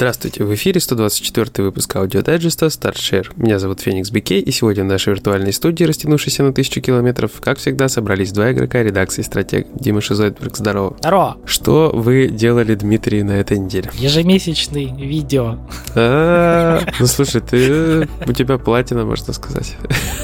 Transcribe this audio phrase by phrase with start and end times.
[0.00, 3.32] Здравствуйте, в эфире 124 выпуск аудиодайджеста Start + Share.
[3.36, 7.58] Меня зовут Феникс Бикей, и сегодня в нашей виртуальной студии, растянувшейся на тысячу километров, как
[7.58, 9.66] всегда, собрались два игрока редакции «Стратег».
[9.74, 10.96] Дима Шизойдберг, здорово.
[11.00, 11.36] Здорово.
[11.44, 13.90] Что вы делали, Дмитрий, на этой неделе?
[13.92, 15.58] Ежемесячный видео.
[15.94, 18.08] А, Ну, слушай, ты...
[18.26, 19.76] У тебя платина, можно сказать.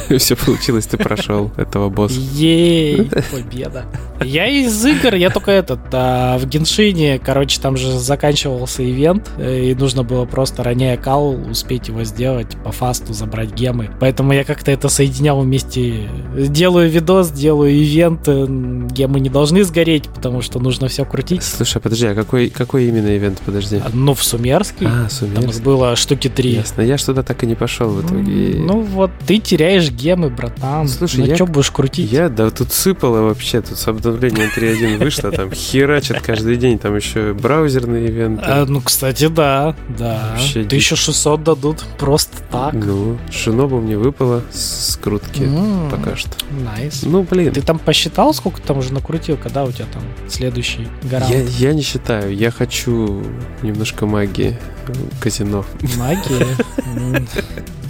[0.16, 2.19] Все получилось, ты прошел этого босса.
[2.19, 3.85] Ей, победа.
[4.24, 9.66] Я из игр, я только этот, а, в Геншине, короче, там же заканчивался ивент, э,
[9.70, 13.91] и нужно было просто, роняя кал, успеть его сделать, по фасту забрать гемы.
[14.01, 16.09] Поэтому я как-то это соединял вместе.
[16.37, 21.43] Делаю видос, делаю ивент, э, гемы не должны сгореть, потому что нужно все крутить.
[21.43, 23.80] Слушай, подожди, а какой, какой именно ивент, подожди?
[23.93, 24.87] Ну, в Сумерский.
[24.87, 25.51] А, Там Сумерский.
[25.59, 26.51] их было штуки три.
[26.52, 28.57] Ясно, я что-то так и не пошел в итоге.
[28.59, 30.88] Ну вот, ты теряешь гемы, братан.
[30.88, 32.10] Слушай, ну я- что будешь крутить?
[32.10, 36.95] Я, да, тут сыпало вообще, тут с обновлением 3.1 вышло, там херачат каждый день, там
[36.96, 38.41] еще браузерный ивент.
[38.43, 39.55] А, ну, кстати, да,
[39.99, 40.30] да.
[40.32, 40.93] Вообще дичь.
[40.93, 42.74] 1600 дадут просто так.
[42.74, 46.30] Ну, Шинобу мне выпало с крутки М, пока что.
[46.65, 47.02] Nice.
[47.02, 51.27] Ну, блин, Ты там посчитал, сколько там уже накрутил, когда у тебя там следующий гарант?
[51.26, 53.23] я, я не считаю, я хочу
[53.63, 55.65] немножко магии э, казино.
[55.96, 56.46] Магия.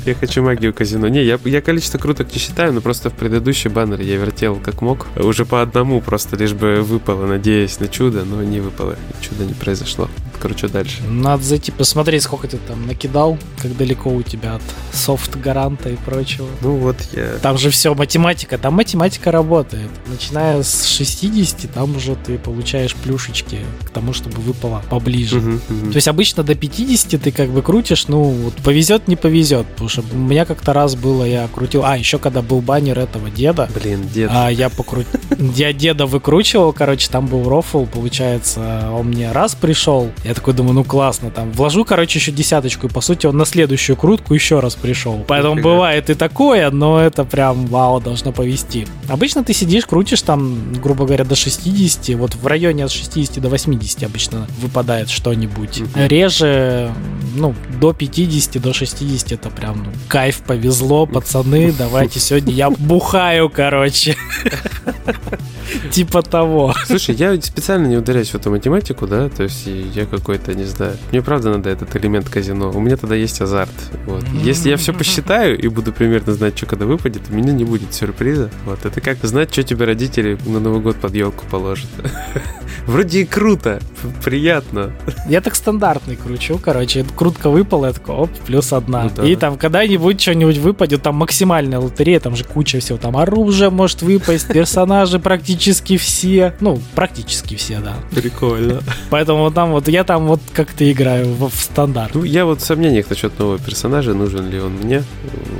[0.07, 1.09] Я хочу магию казино.
[1.09, 4.81] Не, я, я количество круток не считаю, но просто в предыдущий баннер я вертел как
[4.81, 5.09] мог.
[5.17, 8.95] Уже по одному просто, лишь бы выпало, надеясь на чудо, но не выпало.
[9.21, 10.09] Чудо не произошло.
[10.39, 11.03] Кручу дальше.
[11.09, 16.47] Надо зайти посмотреть, сколько ты там накидал, как далеко у тебя от софт-гаранта и прочего.
[16.61, 17.39] Ну вот я...
[17.43, 19.91] Там же все математика, там математика работает.
[20.07, 25.39] Начиная с 60, там уже ты получаешь плюшечки к тому, чтобы выпало поближе.
[25.39, 25.91] Мгм, мгм.
[25.91, 29.67] То есть обычно до 50 ты как бы крутишь, ну, вот повезет, не повезет.
[29.67, 31.85] Потому что у меня как-то раз было, я крутил...
[31.85, 34.31] А, еще когда был баннер этого деда, Блин, дед.
[34.33, 35.21] а я покрутил...
[35.57, 40.11] Я деда выкручивал, короче, там был рофл, получается, он мне раз пришел.
[40.25, 43.45] Я такой думаю, ну классно, там вложу, короче, еще десяточку, и по сути он на
[43.45, 45.25] следующую крутку еще раз пришел.
[45.27, 45.71] Поэтому Нифига.
[45.71, 48.87] бывает и такое, но это прям вау, должно повести.
[49.09, 53.49] Обычно ты сидишь, крутишь там, грубо говоря, до 60, вот в районе от 60 до
[53.49, 55.83] 80 обычно выпадает что-нибудь.
[55.95, 56.93] Реже,
[57.35, 64.17] ну, до 50, до 60 это прям кайф, повезло, пацаны, давайте сегодня я бухаю, короче.
[65.91, 66.75] Типа того.
[66.87, 70.97] Слушай, я специально не ударяюсь в эту математику, да, то есть я какой-то, не знаю,
[71.11, 73.73] мне правда надо этот элемент казино, у меня тогда есть азарт,
[74.07, 74.25] вот.
[74.43, 77.95] Если я все посчитаю и буду примерно знать, что когда выпадет, у меня не будет
[77.95, 78.85] сюрприза, вот.
[78.85, 81.89] Это как знать, что тебе родители на Новый год под елку положат.
[82.87, 83.81] Вроде и круто,
[84.25, 84.93] приятно.
[85.29, 89.05] Я так стандартный кручу, короче, крутка выпала, я такой, оп, плюс одна.
[89.05, 89.27] Ну да.
[89.27, 94.03] И там когда-нибудь что-нибудь выпадет, там максимальная лотерея, там же куча всего, там оружие может
[94.03, 95.56] выпасть, персонажи практически
[95.99, 97.97] все, ну, практически все, да.
[98.11, 98.83] Прикольно.
[99.11, 102.15] Поэтому вот там вот, я там вот как-то играю в, в стандарт.
[102.15, 105.03] Ну, я вот в сомнениях насчет нового персонажа, нужен ли он мне,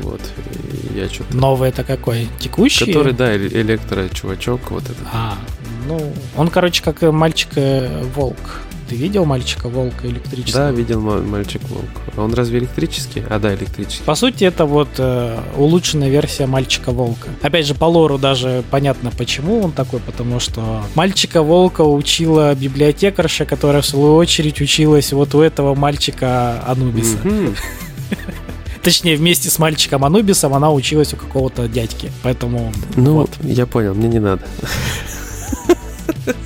[0.03, 0.21] вот.
[0.95, 1.37] Я что-то...
[1.37, 2.29] Новый это какой?
[2.39, 2.87] Текущий?
[2.87, 4.97] Который, да, эле- электро-чувачок, вот этот.
[5.13, 5.37] А,
[5.87, 8.63] ну, он, короче, как э, мальчика-волк.
[8.89, 10.67] Ты видел мальчика-волка электрического?
[10.67, 11.85] Да, видел ма- мальчик-волк.
[12.17, 13.23] А он разве электрический?
[13.29, 14.05] А, да, электрический.
[14.05, 17.29] По сути, это вот э, улучшенная версия Мальчика-волка.
[17.43, 23.83] Опять же, по лору даже понятно, почему он такой, потому что Мальчика-волка учила библиотекарша, которая
[23.83, 27.17] в свою очередь училась вот у этого мальчика Анубиса.
[28.83, 32.13] Точнее, вместе с мальчиком Анубисом она училась у какого-то дядьки.
[32.23, 33.31] Поэтому Ну, вот.
[33.43, 34.43] я понял, мне не надо.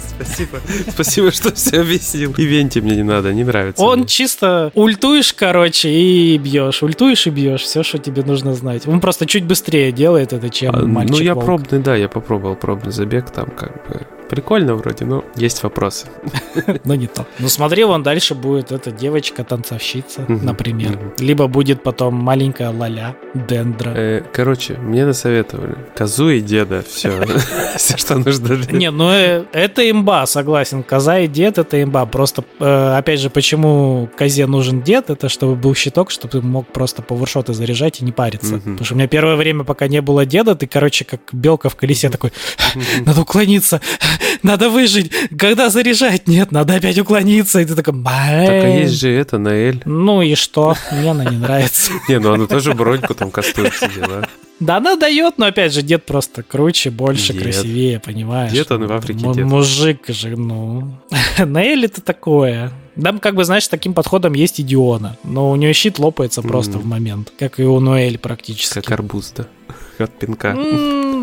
[0.08, 0.60] Спасибо.
[0.88, 2.34] Спасибо, что все объяснил.
[2.36, 3.82] И Венти мне не надо, не нравится.
[3.82, 4.06] Он мне.
[4.06, 6.82] чисто ультуешь, короче, и бьешь.
[6.82, 7.62] Ультуешь и бьешь.
[7.62, 8.86] Все, что тебе нужно знать.
[8.86, 11.16] Он просто чуть быстрее делает это, чем А, мальчик.
[11.16, 15.62] Ну, я пробный, да, я попробовал пробный забег, там как бы прикольно вроде, но есть
[15.62, 16.06] вопросы.
[16.84, 17.26] Но не то.
[17.41, 20.98] Ну смотри, вон дальше будет эта девочка-танцовщица, например.
[21.18, 23.92] Либо будет потом маленькая Лаля, Дендра.
[23.94, 25.77] Э, Короче, мне насоветовали.
[25.97, 27.10] Козу и деда, все.
[27.77, 28.54] Все, что нужно.
[28.72, 30.82] Не, ну э, это имба, согласен.
[30.82, 32.06] Коза и дед это имба.
[32.06, 36.68] Просто, э, опять же, почему козе нужен дед, это чтобы был щиток, чтобы ты мог
[36.68, 38.59] просто пауэршоты заряжать и не париться.
[38.59, 41.77] Потому что у меня первое время, пока не было деда, ты, короче, как белка в
[41.77, 42.32] колесе такой,
[43.04, 43.80] надо уклониться,
[44.42, 46.28] надо выжить, когда заряжать?
[46.28, 47.60] Нет, надо опять уклониться.
[47.60, 48.78] И ты такой, Так, а «Блин».
[48.80, 49.82] есть же это, Наэль.
[49.84, 50.74] Ну и что?
[50.92, 51.92] Мне она не нравится.
[52.08, 54.28] Не, ну она тоже броньку там кастует все дела.
[54.58, 57.42] Да, она дает, но опять же, дед просто круче, больше, Дед.
[57.42, 58.52] красивее, понимаешь?
[58.52, 59.46] Дед, он в Африке дед.
[59.46, 60.92] Мужик же, ну.
[61.38, 62.70] Наэль это такое.
[63.02, 65.16] Там, как бы, знаешь, таким подходом есть и Диона.
[65.24, 67.32] Но у нее щит лопается просто в момент.
[67.38, 68.74] Как и у Ноэль практически.
[68.74, 69.46] Как арбуз, да.
[70.04, 70.56] От пинка.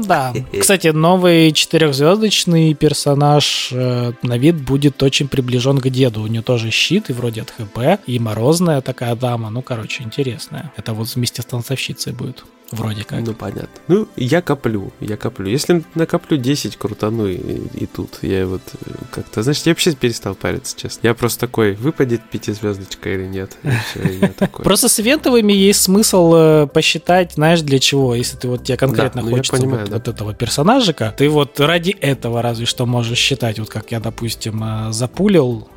[0.06, 0.34] Да.
[0.60, 6.22] Кстати, новый четырехзвездочный персонаж э, на вид будет очень приближен к деду.
[6.22, 9.50] У нее тоже щит и вроде от ХП, и морозная такая дама.
[9.50, 10.72] Ну, короче, интересная.
[10.78, 12.46] Это вот вместе с танцовщицей будет.
[12.72, 13.22] Вроде как.
[13.22, 13.70] Ну, понятно.
[13.88, 15.48] Ну, я коплю, я коплю.
[15.48, 17.38] Если накоплю 10, крутану и,
[17.74, 18.20] и тут.
[18.22, 21.08] Я вот э, как-то, знаешь, я вообще перестал париться, честно.
[21.08, 23.58] Я просто такой, выпадет пятизвездочка или нет.
[24.64, 28.16] Просто с ивентовыми есть смысл э, посчитать, знаешь, для чего.
[28.16, 32.66] Если ты вот тебе конкретно ну, хочется вот, этого персонажика, ты вот ради этого разве
[32.66, 33.60] что можешь считать.
[33.60, 35.70] Вот как я, допустим, э, запулил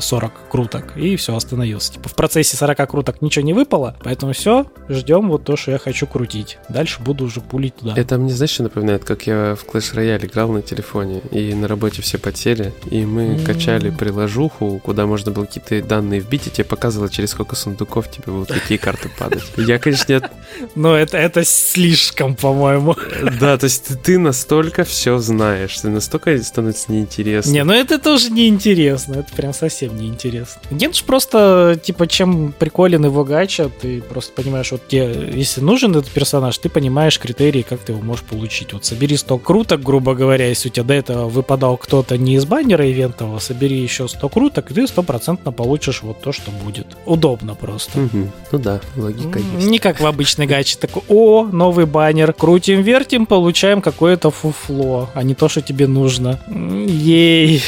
[0.00, 1.92] 40 круток и все, остановился.
[1.94, 5.78] Типа в процессе 40 круток ничего не выпало, поэтому все, ждем вот то, что я
[5.78, 6.58] хочу крутить.
[6.68, 7.94] Дальше буду уже пулить туда.
[7.96, 11.68] Это мне, знаешь, что напоминает, как я в Clash Royale играл на телефоне, и на
[11.68, 13.44] работе все подсели, и мы М.
[13.44, 18.32] качали приложуху, куда можно было какие-то данные вбить, и тебе показывало, через сколько сундуков тебе
[18.32, 19.42] будут какие карты падать.
[19.56, 20.30] Я, конечно, нет-
[20.74, 22.96] Но это, это слишком, по-моему.
[23.40, 27.50] Да, то есть ты- ты настолько все знаешь, ты настолько становится неинтересно.
[27.50, 29.16] Не, ну это тоже неинтересно.
[29.16, 30.60] Это прям совсем неинтересно.
[30.70, 36.10] Генш просто, типа, чем приколен его гача, ты просто понимаешь, вот тебе, если нужен этот
[36.10, 38.72] персонаж, ты понимаешь критерии, как ты его можешь получить.
[38.72, 42.44] Вот собери 100 круток, грубо говоря, если у тебя до этого выпадал кто-то не из
[42.44, 46.86] баннера ивентового, собери еще 100 круток, и ты стопроцентно получишь вот то, что будет.
[47.04, 47.98] Удобно просто.
[47.98, 48.30] Мгм.
[48.52, 49.68] Ну да, логика есть.
[49.68, 55.22] Не как в обычной гаче, такой, о, новый баннер, крутим, вертим, получаем какое-то фуфло, а
[55.22, 56.38] не то, что тебе нужно.
[56.48, 57.62] Ей.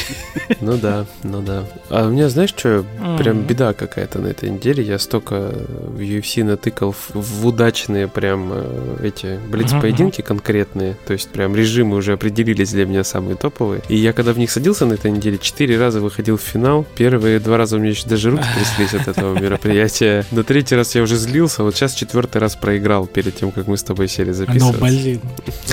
[0.59, 1.65] Ну да, ну да.
[1.89, 2.85] А у меня, знаешь, что,
[3.17, 3.47] прям Мгм.
[3.47, 4.83] беда какая-то на этой неделе.
[4.83, 10.95] Я столько в UFC натыкал в, в удачные прям э, эти блиц-поединки конкретные.
[11.05, 13.81] То есть прям режимы уже определились для меня самые топовые.
[13.89, 16.85] И я когда в них садился на этой неделе, четыре раза выходил в финал.
[16.95, 20.25] Первые два раза у меня еще даже руки тряслись от этого мероприятия.
[20.31, 23.77] На третий раз я уже злился, вот сейчас четвертый раз проиграл перед тем, как мы
[23.77, 24.79] с тобой сели Ну, записывать.
[24.79, 25.21] блин.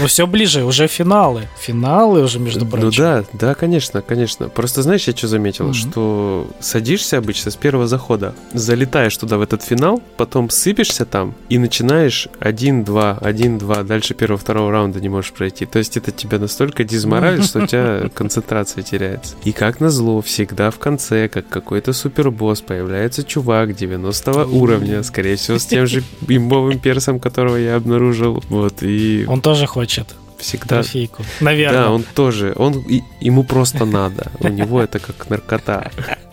[0.00, 1.42] Ну, все ближе, уже финалы.
[1.60, 3.02] Финалы уже, между Ну прочим.
[3.02, 4.48] да, да, конечно, конечно.
[4.48, 5.74] Просто знаешь, я что заметил, Мгм.
[5.90, 11.58] Что садишься обычно с первого захода, залетаешь туда в этот финал, потом сыпешься там и
[11.58, 15.66] начинаешь 1-2, 1-2, дальше первого, второго раунда не можешь пройти.
[15.66, 19.36] То есть это тебя настолько дизморалит, что у тебя концентрация теряется.
[19.44, 25.58] И как назло, всегда в конце, как какой-то супербосс, появляется чувак 90 уровня, скорее всего,
[25.58, 28.42] с тем же имбовым персом, которого я обнаружил.
[28.48, 31.24] Вот, и Он тоже хочет всегда трофейку.
[31.40, 31.82] Наверное.
[31.84, 32.52] да, он тоже.
[32.56, 34.30] Он и- ему просто надо.
[34.40, 35.90] У него это как наркота.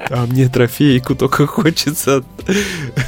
[0.09, 2.23] А мне трофейку только хочется.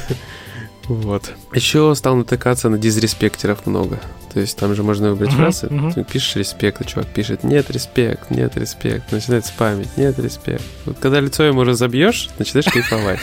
[0.88, 1.34] Вот.
[1.52, 4.00] Еще стал натыкаться на дизреспектеров много.
[4.38, 5.68] То есть там же можно выбрать Мгм, фразы.
[5.96, 9.10] Ты пишешь респект, а чувак пишет нет респект, нет респект.
[9.10, 10.62] Начинает спамить, нет респект.
[10.84, 13.18] Вот когда лицо ему разобьешь, начинаешь кайфовать.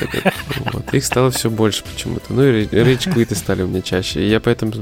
[0.73, 0.93] Вот.
[0.93, 2.33] Их стало все больше почему-то.
[2.33, 4.25] Ну и рейдж-квиты стали у меня чаще.
[4.25, 4.73] И я поэтому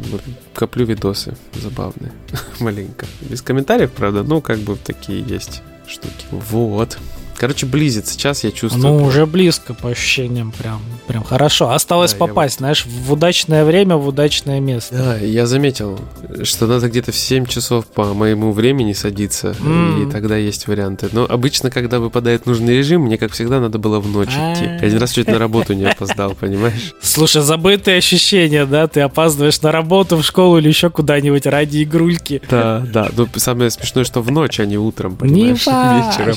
[0.56, 2.12] коплю видосы забавные.
[2.60, 3.06] Маленько.
[3.22, 6.26] Без комментариев, правда, ну как бы такие есть штуки.
[6.32, 6.98] Вот.
[7.38, 8.84] Короче, близится час, я чувствую.
[9.00, 11.72] Ну, уже близко по ощущениям, прям, прям хорошо.
[11.72, 14.96] Осталось Да, я попасть, знаешь, в удачное время, в удачное место.
[14.96, 16.00] Да, я заметил,
[16.44, 20.08] что надо где-то в 7 часов по моему времени садиться, М.
[20.08, 21.10] и тогда есть варианты.
[21.12, 24.66] Но обычно, когда выпадает нужный режим, мне, как всегда, надо было в ночь идти.
[24.86, 26.94] Один раз чуть на работу не опоздал, понимаешь?
[27.02, 28.88] Слушай, забытые ощущения, да?
[28.88, 32.42] Ты опаздываешь на работу, в школу или еще куда-нибудь ради игрульки.
[32.50, 33.10] Да, да.
[33.16, 35.66] Но самое смешное, что в ночь, а не утром, понимаешь,
[36.18, 36.36] вечером.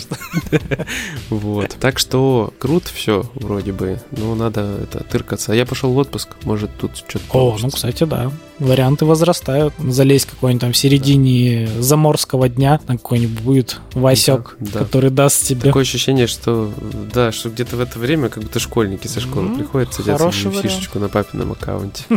[1.31, 1.76] Вот.
[1.81, 4.00] Так что круто все, вроде бы.
[4.12, 5.52] Ну, надо это тыркаться.
[5.52, 8.31] А я пошел в отпуск, может, тут что-то О, ну, кстати, да.
[8.59, 9.75] Варианты возрастают.
[9.78, 14.78] Залезть какой-нибудь там в середине заморского дня на какой-нибудь будет Васек, Да, да.
[14.81, 15.62] который даст тебе.
[15.62, 16.73] Такое ощущение, что
[17.12, 20.35] да, что где-то в это время как будто школьники со школы М, приходят, садятся в
[20.45, 20.62] вариант.
[20.62, 22.05] фишечку на папином аккаунте.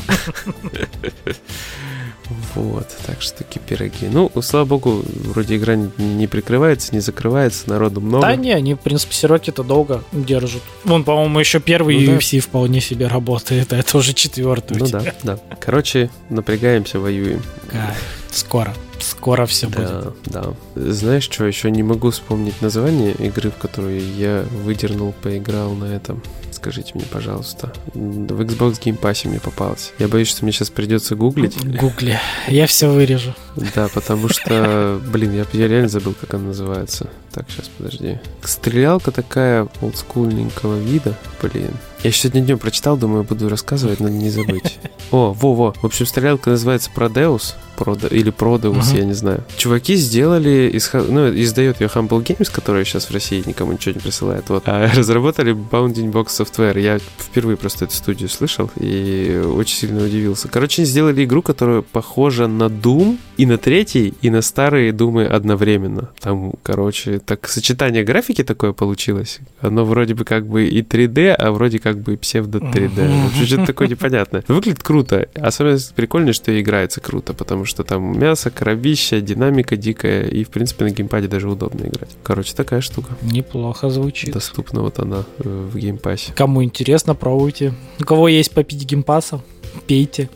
[2.56, 4.08] Вот, так что такие пироги.
[4.12, 8.26] Ну, слава богу, вроде игра не- прикрывается, не закрывается, народу много.
[8.26, 10.62] Да не, они, в принципе, сироки-то долго держат.
[10.84, 12.18] Вон, по-моему, еще первый Ну да.
[12.18, 15.40] UFC вполне себе работает, а это уже четвертый Ну да, да.
[15.60, 17.42] Короче, напрягаемся, воюем.
[17.72, 17.98] Кайф.
[18.32, 18.74] Скоро.
[19.00, 19.90] Скоро все будет.
[19.90, 20.54] Да, да.
[20.76, 26.22] Знаешь что, еще не могу вспомнить название игры, в которую я выдернул, поиграл на этом.
[26.52, 27.72] Скажите мне, пожалуйста.
[27.94, 29.94] В Xbox Game Pass мне попалось.
[29.98, 31.56] Я боюсь, что мне сейчас придется гуглить.
[31.78, 32.20] Гугли.
[32.48, 33.34] Я все вырежу.
[33.76, 37.10] Да, потому что, блин, я, я реально забыл, как она называется.
[37.32, 38.20] Так, сейчас, подожди.
[38.44, 41.16] Стрелялка такая олдскульненького вида.
[41.42, 41.72] Блин,
[42.04, 44.80] Я сегодня днем прочитал, думаю, буду рассказывать, надо не забыть.
[45.12, 45.74] О, во-во.
[45.74, 47.54] В общем, стрелялка называется Prodeus.
[47.80, 48.98] Прода, или Продеус, uh-huh.
[48.98, 49.42] я не знаю.
[49.56, 54.02] Чуваки сделали, из, ну, издает ее Humble Games, которая сейчас в России никому ничего не
[54.02, 54.64] присылает, вот.
[54.66, 56.78] А разработали Bounding Box Software.
[56.78, 60.50] Я впервые просто эту студию слышал и очень сильно удивился.
[60.50, 65.24] Короче, они сделали игру, которая похожа на Doom и на третий, и на старые Думы
[65.24, 66.10] одновременно.
[66.20, 69.40] Там, короче, так сочетание графики такое получилось.
[69.62, 73.24] Оно вроде бы как бы и 3D, а вроде как бы и псевдо-3D.
[73.24, 74.44] В общем, что-то такое непонятное.
[74.50, 75.30] Выглядит круто.
[75.36, 80.86] Особенно прикольно, что играется круто, потому что там мясо, кровища, динамика дикая, и, в принципе,
[80.86, 82.10] на геймпаде даже удобно играть.
[82.24, 83.18] Короче, такая штука.
[83.22, 84.34] Неплохо звучит.
[84.34, 86.34] Доступна вот она э, в геймпассе.
[86.34, 87.74] Кому интересно, пробуйте.
[88.00, 89.42] У кого есть попить геймпаса,
[89.88, 90.30] пейте.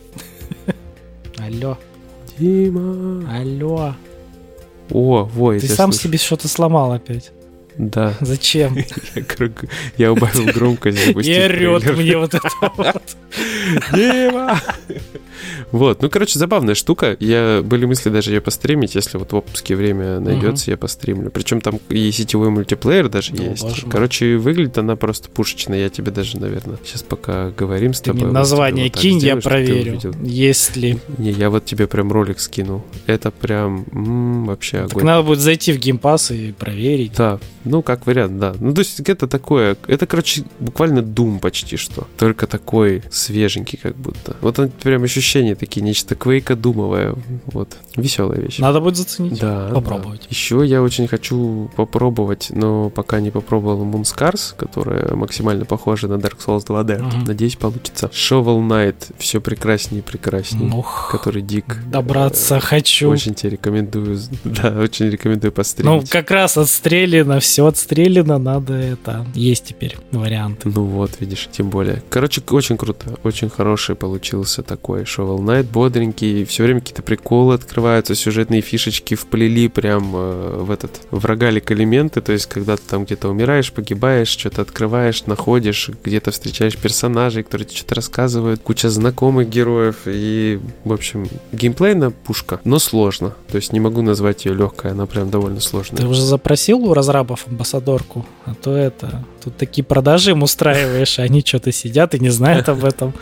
[1.38, 1.78] Алло.
[2.38, 3.28] Дима.
[3.30, 3.94] Алло.
[4.90, 7.32] О, Вой, Ты сам себе что-то сломал опять.
[7.76, 8.14] Да.
[8.20, 8.76] Зачем?
[9.14, 9.50] Я,
[9.96, 13.02] я убавил громкость, И орет мне вот это вот.
[13.92, 14.60] Дима!
[15.72, 17.16] Вот, ну, короче, забавная штука.
[17.18, 21.30] Я были мысли даже ее постримить, если вот в отпуске время найдется, я постримлю.
[21.30, 23.84] Причем там и сетевой мультиплеер даже есть.
[23.90, 25.80] Короче, выглядит она просто пушечная.
[25.80, 28.30] Я тебе даже, наверное, сейчас пока говорим с тобой.
[28.30, 29.98] название кинь, я проверю.
[30.22, 30.98] Есть ли.
[31.18, 32.84] Не, я вот тебе прям ролик скинул.
[33.06, 33.84] Это прям
[34.46, 34.94] вообще огонь.
[34.94, 37.14] Так надо будет зайти в геймпас и проверить.
[37.16, 38.54] Да, ну, как вариант, да.
[38.60, 42.06] Ну, то есть это такое, это, короче, буквально Doom почти что.
[42.16, 44.36] Только такой свеженький как будто.
[44.40, 47.14] Вот он прям ощущения такие, нечто квейка думовое.
[47.46, 47.76] Вот.
[47.96, 48.58] Веселая вещь.
[48.58, 49.40] Надо будет заценить.
[49.40, 49.70] Да.
[49.72, 50.20] Попробовать.
[50.20, 50.26] Да.
[50.30, 56.14] Еще я очень хочу попробовать, но пока не попробовал Moon Scars, которая максимально похожа на
[56.14, 57.00] Dark Souls 2D.
[57.00, 57.26] Угу.
[57.26, 58.10] Надеюсь, получится.
[58.12, 60.72] Shovel Knight все прекраснее и прекраснее.
[60.72, 61.64] Ух, который дик.
[61.90, 63.10] Добраться хочу.
[63.10, 64.18] Очень тебе рекомендую.
[64.44, 65.90] Да, очень рекомендую постримить.
[65.90, 69.26] Ну, как раз отстрелено, все отстрелено, надо это.
[69.34, 70.60] Есть теперь вариант.
[70.64, 72.02] Ну вот, видишь, тем более.
[72.10, 73.13] Короче, очень круто.
[73.22, 76.44] Очень хороший получился такой Shovel Knight, бодренький.
[76.44, 82.20] Все время какие-то приколы открываются, сюжетные фишечки вплели прям э, в этот в рогалик элементы.
[82.20, 87.66] То есть, когда ты там где-то умираешь, погибаешь, что-то открываешь, находишь, где-то встречаешь персонажей, которые
[87.66, 89.96] тебе что-то рассказывают, куча знакомых героев.
[90.06, 93.34] И, в общем, геймплейна пушка, но сложно.
[93.48, 96.00] То есть не могу назвать ее легкой, она прям довольно сложная.
[96.00, 98.26] Ты уже запросил у разрабов амбассадорку?
[98.44, 99.24] А то это...
[99.44, 103.12] Тут такие продажи им устраиваешь, а они что-то сидят и не знают об этом.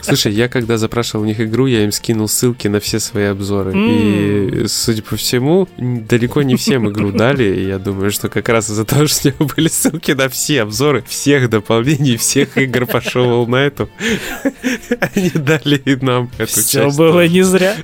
[0.00, 3.72] Слушай, я когда запрашивал у них игру, я им скинул ссылки на все свои обзоры.
[3.76, 7.44] И, судя по всему, далеко не всем игру дали.
[7.44, 10.62] И я думаю, что как раз из-за того, что у него были ссылки на все
[10.62, 13.88] обзоры, всех дополнений, всех игр по Shovel Knight,
[15.14, 16.96] они дали и нам эту Все часть.
[16.96, 17.76] было не зря.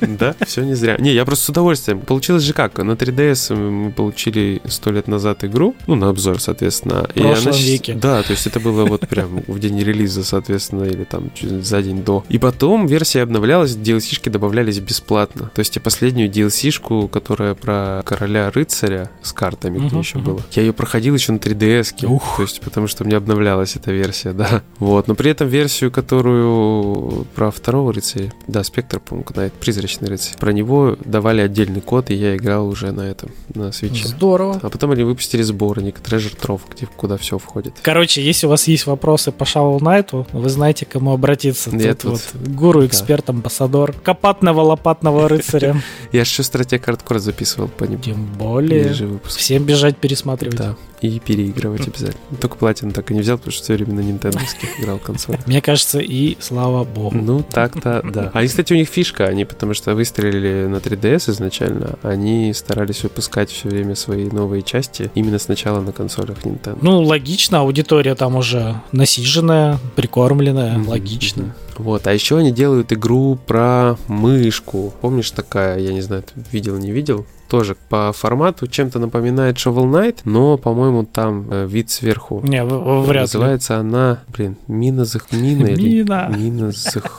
[0.00, 0.96] Да, все не зря.
[0.98, 2.00] Не, я просто с удовольствием.
[2.00, 2.78] Получилось же как?
[2.78, 6.87] На 3DS мы получили сто лет назад игру, ну, на обзор, соответственно.
[6.88, 7.64] В прошлом и она...
[7.64, 7.94] веке.
[7.94, 12.02] Да, то есть это было вот прям в день релиза, соответственно, или там за день
[12.02, 12.24] до.
[12.28, 15.50] И потом версия обновлялась, DLC-шки добавлялись бесплатно.
[15.54, 20.72] То есть я последнюю DLC-шку, которая про короля-рыцаря с картами, где еще было, я ее
[20.72, 22.06] проходил еще на 3DS.
[22.06, 22.36] Ух.
[22.36, 24.62] То есть потому что у меня обновлялась эта версия, да.
[24.78, 30.36] Вот, но при этом версию, которую про второго рыцаря, да, Спектр, по-моему, Найт, призрачный рыцарь,
[30.38, 34.08] про него давали отдельный код, и я играл уже на этом, на свече.
[34.08, 34.58] Здорово.
[34.62, 37.74] А потом они выпустили сборник Treasure Trove, где, куда все входит.
[37.82, 41.70] Короче, если у вас есть вопросы по Shovel Knight, вы знаете, к кому обратиться.
[41.70, 43.32] Я тут, вот гуру, эксперт, да.
[43.32, 45.80] амбассадор, копатного лопатного рыцаря.
[46.12, 48.02] Я еще стратег хардкор записывал по нему.
[48.02, 48.94] Тем более.
[49.26, 50.56] Всем бежать пересматривать.
[50.56, 52.36] Да и переигрывать обязательно.
[52.40, 55.38] Только платину так и не взял, потому что все время на нинтендовских играл консоль.
[55.46, 57.16] Мне кажется, и слава богу.
[57.16, 58.30] Ну, так-то, да.
[58.34, 63.50] А, кстати, у них фишка, они потому что выстрелили на 3DS изначально, они старались выпускать
[63.50, 66.67] все время свои новые части именно сначала на консолях Nintendo.
[66.80, 71.54] Ну, логично, аудитория там уже насиженная, прикормленная, логично.
[71.76, 74.92] Вот, а еще они делают игру про мышку.
[75.00, 77.24] Помнишь такая, я не знаю, видел, не видел?
[77.48, 82.40] тоже по формату чем-то напоминает Shovel Knight, но, по-моему, там э, вид сверху.
[82.44, 83.80] Не, вряд Называется ли.
[83.80, 86.02] она, блин, Мина Захмина или
[86.36, 86.72] Мина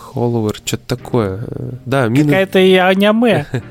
[0.10, 1.44] Захоловер, что-то такое.
[1.86, 2.26] Да, Мина...
[2.26, 3.46] Какая-то и аниме.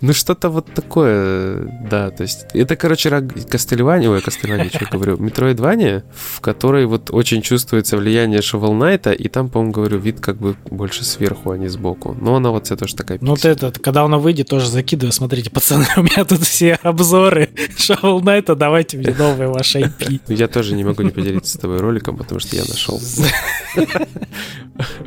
[0.00, 3.10] Ну, что-то вот такое, да, то есть это, короче,
[3.48, 9.28] Кастельвания, ой, Кастельвания, что говорю, Метроидвания, в которой вот очень чувствуется влияние Shovel Knight, и
[9.28, 12.16] там, по-моему, говорю, вид как бы больше сверху, а не сбоку.
[12.20, 15.50] Но она вот это тоже такая Ну, вот этот, когда она выйдет, тоже закидываю, смотрите,
[15.50, 20.20] пацаны, у меня тут все обзоры Shovel Knight, давайте мне новые ваши IP.
[20.28, 23.00] Я тоже не могу не поделиться с тобой роликом, потому что я нашел.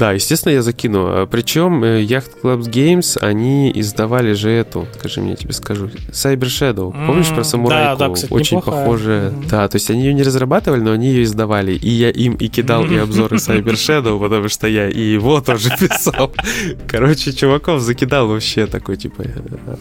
[0.00, 1.28] Да, естественно, я закину.
[1.30, 7.06] Причем Yacht Club Games, они издавали же эту, скажи мне, я тебе скажу, Cyber Shadow.
[7.06, 7.98] Помнишь про самурайку?
[7.98, 8.84] Да, да, кстати, Очень неплохая.
[8.86, 9.30] похожая.
[9.30, 9.48] Мгм.
[9.48, 11.72] Да, то есть они ее не разрабатывали, но они ее издавали.
[11.74, 15.68] И я им и кидал и обзоры Cyber Shadow, потому что я и его тоже
[15.78, 16.32] писал.
[16.88, 19.20] Короче, чуваков закидал вообще такой, типа,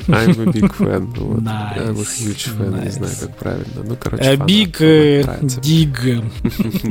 [0.08, 1.06] I'm a big fan.
[1.16, 1.44] Вот.
[1.44, 2.92] Nice, I'm a huge fan, не nice.
[2.92, 3.84] знаю, как правильно.
[3.88, 5.62] Ну, короче, Э, Big фанат, э, нравится.
[5.62, 6.24] Dig.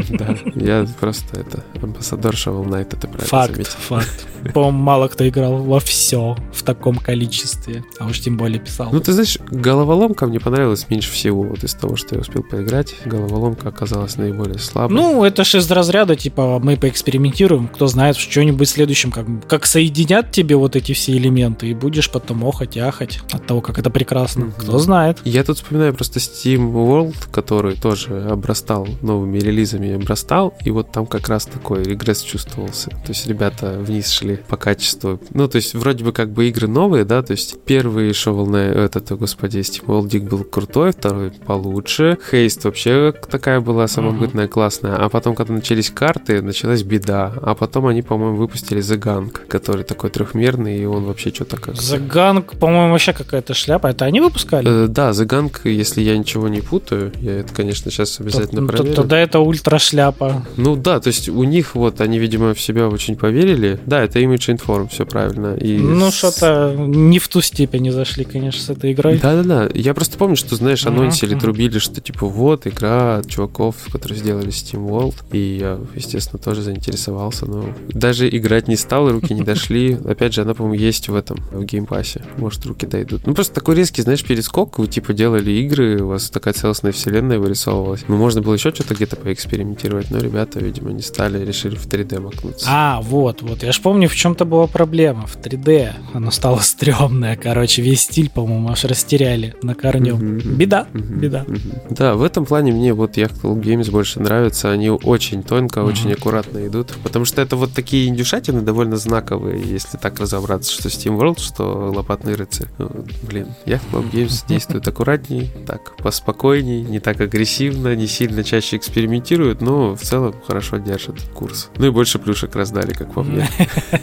[0.18, 3.72] Да, я просто это, амбассадор Shovel Knight, это правильно Факт, заметил.
[3.80, 4.26] факт.
[4.54, 7.85] По-моему, мало кто играл во все в таком количестве.
[7.99, 8.88] А уж тем более писал.
[8.92, 12.95] Ну, ты знаешь, головоломка мне понравилась меньше всего вот из того, что я успел поиграть.
[13.04, 14.95] Головоломка оказалась наиболее слабой.
[14.95, 19.26] Ну, это же из разряда, типа, мы поэкспериментируем, кто знает, в что-нибудь в следующем, как,
[19.47, 23.61] как соединят тебе вот эти все элементы, и будешь потом охать и ахать от того,
[23.61, 24.47] как это прекрасно.
[24.47, 24.54] Мгм.
[24.59, 25.18] Кто знает.
[25.25, 31.07] Я тут вспоминаю просто Steam World, который тоже обрастал новыми релизами, обрастал, и вот там
[31.07, 32.90] как раз такой регресс чувствовался.
[32.90, 35.20] То есть ребята вниз шли по качеству.
[35.32, 38.73] Ну, то есть вроде бы как бы игры новые, да, то есть первый Shovel Knight,
[38.73, 42.18] этот, о, господи, Steam World Dig был крутой, второй получше.
[42.30, 44.97] Хейст вообще такая была самобытная, классная.
[44.97, 47.32] А потом, когда начались карты, началась беда.
[47.42, 51.75] А потом они, по-моему, выпустили The Gang, который такой трехмерный, и он вообще что-то как...
[51.75, 53.88] The Gang, по-моему, вообще какая-то шляпа.
[53.88, 54.85] Это они выпускали?
[54.85, 58.66] Э, да, The Gang, если я ничего не путаю, я это, конечно, сейчас обязательно Т-
[58.68, 58.97] т- проверю.
[58.97, 60.44] Тогда это ультра шляпа.
[60.56, 63.78] Ну да, то есть у них вот, они, видимо, в себя очень поверили.
[63.87, 65.54] Да, это Image Inform, все правильно.
[65.54, 69.18] И Ну, с- что-то не в ту степень зашли, конечно, с этой игрой.
[69.18, 71.40] Да-да-да, я просто помню, что, знаешь, анонсили, мгм.
[71.40, 77.46] трубили, что типа вот игра от чуваков, которые сделали SteamWorld, и я, естественно, тоже заинтересовался,
[77.46, 79.98] но даже играть не стал, руки не дошли.
[80.08, 83.26] Опять же, она, по-моему, есть в этом, в геймпассе, может, руки дойдут.
[83.26, 87.38] Ну, просто такой резкий, знаешь, перескок, вы типа делали игры, у вас такая целостная вселенная
[87.38, 88.04] вырисовывалась.
[88.08, 92.20] Ну, можно было еще что-то где-то поэкспериментировать, но ребята, видимо, не стали, решили в 3D
[92.20, 92.66] макнуться.
[92.68, 93.62] А, вот, вот.
[93.62, 95.26] Я ж помню, в чем-то была проблема.
[95.26, 97.36] В 3D оно стало стрёмное.
[97.36, 100.16] Короче, весь стиль, по-моему, аж растеряли на корню.
[100.16, 100.56] Мгм.
[100.56, 101.44] Беда, Мгм, беда.
[101.46, 101.60] мгм.
[101.90, 104.70] Да, в этом плане мне вот Club Games больше нравятся.
[104.70, 105.88] Они очень тонко, Мгм.
[105.88, 106.94] очень аккуратно идут.
[107.02, 111.92] Потому что это вот такие индюшатины довольно знаковые, если так разобраться, что Steam World, что
[111.94, 112.68] Лопатный рыцарь.
[112.78, 112.90] Ну,
[113.22, 119.94] блин, Club Games действует аккуратней, так поспокойней, не так агрессивно, не сильно чаще экспериментируют, но
[119.96, 121.70] в целом хорошо держат курс.
[121.76, 123.49] Ну и больше плюшек раздали, как по мне.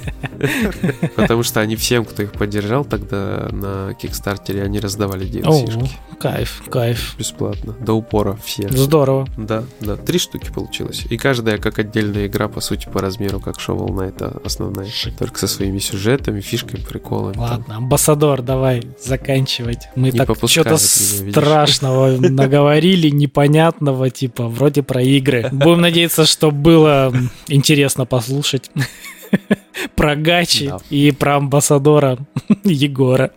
[1.15, 5.91] Потому что они всем, кто их поддержал тогда на Кикстартере, они раздавали DLC-шки.
[6.19, 7.15] кайф, кайф.
[7.17, 7.73] Бесплатно.
[7.79, 8.69] До упора все.
[8.69, 9.27] Здорово.
[9.37, 9.95] Да, да.
[9.95, 11.05] Три штуки получилось.
[11.09, 14.87] И каждая как отдельная игра, по сути, по размеру, как Shovel Knight а основная.
[15.17, 17.33] Только со своими сюжетами, фишками, приколами.
[17.33, 17.41] там.
[17.43, 19.89] Ладно, амбассадор, давай заканчивать.
[19.95, 25.49] Мы Не так что-то страшного наговорили, непонятного, типа, вроде про игры.
[25.51, 27.13] Будем надеяться, что было
[27.47, 28.71] интересно послушать.
[29.95, 30.77] Про гачи Да.
[30.89, 32.17] и про амбассадора
[32.63, 33.31] Егора.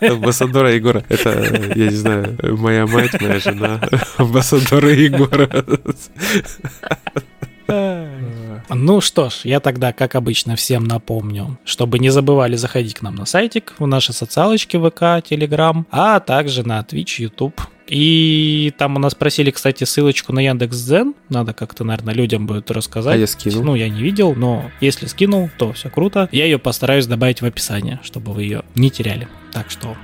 [0.00, 1.04] Амбассадора Егора.
[1.08, 1.30] Это,
[1.74, 3.80] я не знаю, моя мать, моя жена.
[4.18, 5.48] Амбассадора Егора.
[8.70, 13.14] Ну что ж, я тогда, как обычно, всем напомню, чтобы не забывали заходить к нам
[13.14, 17.60] на сайтик, в наши социалочки ВК, Телеграм, а также на Twitch, YouTube.
[17.86, 21.14] И там у нас просили, кстати, ссылочку на Яндекс.Дзен.
[21.28, 23.14] Надо как-то, наверное, людям будет рассказать.
[23.14, 23.62] А я скинул.
[23.62, 26.28] Ну, я не видел, но если скинул, то все круто.
[26.32, 29.28] Я ее постараюсь добавить в описание, чтобы вы ее не теряли.
[29.52, 29.96] Так что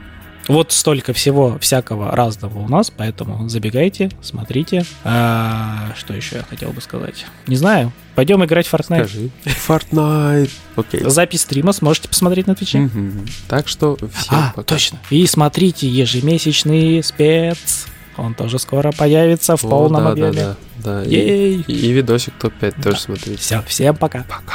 [0.50, 4.84] вот столько всего всякого разного у нас, поэтому забегайте, смотрите.
[5.04, 7.24] А, что еще я хотел бы сказать?
[7.46, 7.92] Не знаю.
[8.14, 9.04] Пойдем играть в Fortnite.
[9.08, 9.30] Скажи.
[9.68, 10.50] Fortnite.
[10.76, 11.00] Окей.
[11.08, 12.78] Запись стрима сможете посмотреть на Твиче.
[12.80, 13.26] Мгм.
[13.48, 14.74] Так что всем А, пока.
[14.74, 14.98] точно.
[15.10, 17.86] И смотрите ежемесячный спец.
[18.16, 20.32] Он тоже скоро появится в О, полном да, объеме.
[20.32, 21.04] да, да, да.
[21.04, 21.60] И, Ей!
[21.66, 23.36] и видосик топ-5 тоже смотрите.
[23.38, 24.24] Все, всем пока.
[24.24, 24.54] Пока.